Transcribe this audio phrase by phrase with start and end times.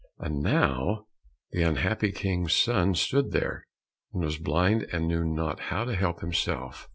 [0.17, 1.05] And now
[1.51, 3.67] the unhappy King's son stood there,
[4.11, 6.89] and was blind and knew not how to help himself.